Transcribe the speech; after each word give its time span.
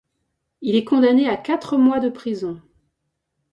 Il 0.61 0.73
est 0.75 0.83
condamné 0.83 1.29
à 1.29 1.37
quatre 1.37 1.77
mois 1.77 1.99
de 1.99 2.09
prison. 2.09 2.59